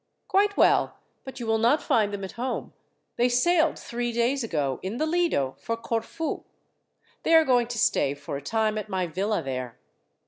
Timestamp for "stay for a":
7.77-8.41